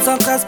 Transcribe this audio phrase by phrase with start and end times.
[0.00, 0.38] Nad sam kaj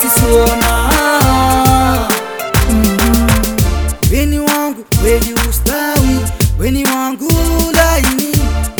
[0.00, 0.90] Tisuona
[2.70, 3.26] Mhm.
[4.12, 6.18] Weni wangu weni ustawi
[6.58, 7.28] Weni wangu
[7.74, 8.32] laini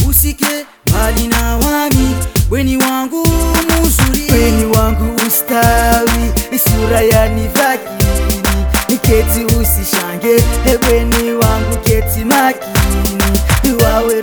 [0.08, 2.14] Usike mbali na wami.
[2.50, 3.26] Weni wangu
[3.70, 6.32] muzuri Weni wangu ustawi
[6.64, 8.42] Sura ya nivakini.
[8.88, 10.44] Niketi usishange
[10.90, 13.38] Weni wangu keti makini.
[13.84, 14.20] Wawe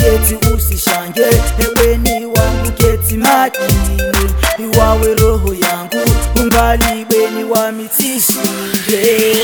[0.00, 1.24] Niketi usishange.
[1.80, 4.02] Weni wangu keti makini.
[4.58, 9.36] Iwawe roho yangu Umbali weni wa mitishinge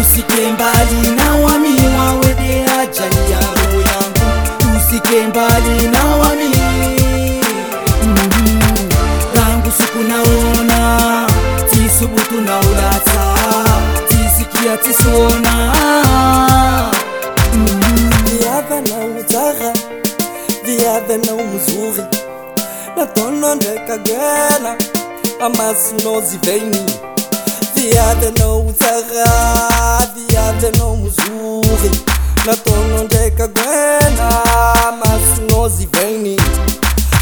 [0.00, 4.76] Usike mbali na wami wawede ajali ya roho yangu.
[4.76, 6.48] Usike mbali na wami.
[8.04, 8.88] Mhm.
[9.36, 11.26] Rangu siku naona
[11.70, 13.34] Tisubutu na ulata.
[14.08, 15.72] Tisikia tisuona
[21.14, 22.04] anao mizory
[22.96, 24.76] nataonao ndraiky agana
[25.40, 26.76] amasinao zivaigny
[27.74, 31.90] viady anao tsara viady anao mizory
[32.46, 34.44] nataonao ndraiky agana
[34.88, 36.36] amasinao zivaigny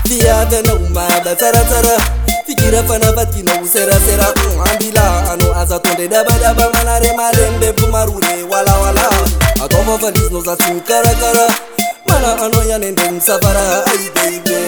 [0.04, 2.00] viady anao mada tsaratsara
[2.47, 4.27] fikira fanavatinao serasera.
[4.72, 9.10] Ambila anao aza atondre dabadaba manare marembe pomarore walawala.
[9.64, 11.48] Ataofa valizinao zatsiny karakara.
[12.11, 12.58] Mana ano
[13.86, 14.59] ay baby.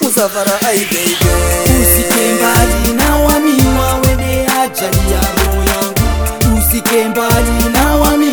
[0.00, 1.16] Musafara ay baby.
[1.80, 6.06] Usike mbali na wami wawede ajali ya roho yangu
[6.58, 8.32] Usike mbali na wami.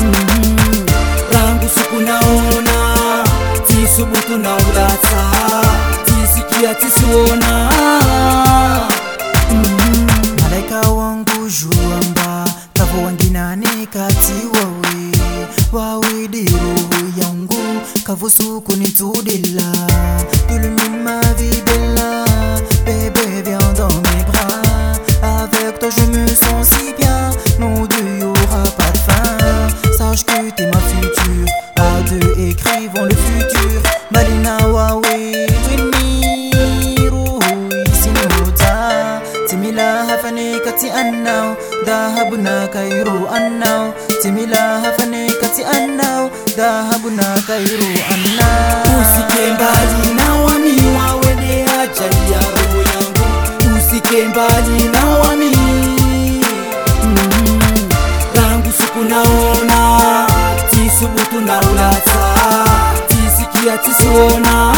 [0.00, 0.86] Mhm.
[1.32, 2.76] Rangu siku naona
[3.66, 5.22] Tisubutu na ulata.
[6.04, 7.70] Tisikia tisuona
[18.06, 19.72] Kavo suku nitudela
[20.48, 22.24] Illumine ma vie bella
[22.84, 27.30] Bébé viens dans mes bras Avec toi je me sens si bien.
[27.58, 31.46] Nous deux y'aura pas de fin Sache que t'es ma future.
[31.74, 33.82] À deux écrivons le futur.
[34.12, 35.02] Malina Wawe
[35.68, 36.25] Winnie
[40.64, 43.94] Kati annao Dahabuna kairu annao.
[44.22, 48.82] Timila hafane kati annao Dahabuna kairu annao.
[49.00, 53.26] Usike mbali na wami wawede ajali ya roho yangu.
[53.78, 55.50] Usike mbali na wami.
[57.04, 57.88] Mhm.
[58.34, 60.00] Rangu siku naona
[60.70, 62.34] Tisubutu na ulata.
[63.08, 64.72] Tisikia tisuona